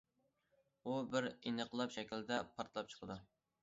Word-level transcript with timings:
ئۇ 0.85 0.95
بىر 1.13 1.29
ئىنقىلاب 1.35 1.97
شەكلىدە 2.01 2.43
پارتلاپ 2.59 2.95
چىقىدۇ. 2.97 3.25